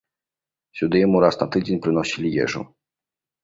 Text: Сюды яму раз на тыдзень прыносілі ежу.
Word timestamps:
Сюды 0.79 1.03
яму 1.03 1.21
раз 1.25 1.39
на 1.43 1.47
тыдзень 1.57 1.83
прыносілі 1.87 2.35
ежу. 2.49 2.61